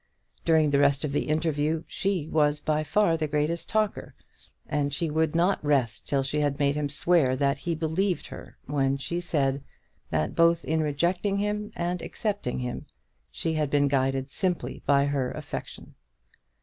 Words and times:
During 0.45 0.71
the 0.71 0.79
rest 0.79 1.05
of 1.05 1.11
the 1.11 1.27
interview 1.27 1.83
she 1.85 2.27
was 2.27 2.59
by 2.59 2.83
far 2.83 3.17
the 3.17 3.27
greatest 3.27 3.69
talker, 3.69 4.15
and 4.67 4.91
she 4.91 5.11
would 5.11 5.35
not 5.35 5.63
rest 5.63 6.09
till 6.09 6.23
she 6.23 6.39
had 6.39 6.57
made 6.57 6.73
him 6.73 6.89
swear 6.89 7.35
that 7.35 7.59
he 7.59 7.75
believed 7.75 8.25
her 8.25 8.57
when 8.65 8.97
she 8.97 9.21
said, 9.21 9.61
that 10.09 10.33
both 10.35 10.65
in 10.65 10.81
rejecting 10.81 11.35
him 11.37 11.71
and 11.75 12.01
accepting 12.01 12.57
him, 12.57 12.87
she 13.29 13.53
had 13.53 13.69
been 13.69 13.87
guided 13.87 14.31
simply 14.31 14.81
by 14.87 15.05
her 15.05 15.31
affection. 15.33 15.93